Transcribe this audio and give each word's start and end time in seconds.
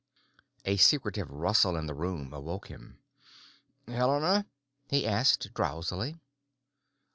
A 0.65 0.77
secretive 0.77 1.29
rustle 1.29 1.75
in 1.77 1.85
the 1.85 1.93
room 1.93 2.33
awoke 2.33 2.69
him. 2.69 2.97
"Helena?" 3.87 4.47
he 4.89 5.05
asked 5.05 5.53
drowsily. 5.53 6.17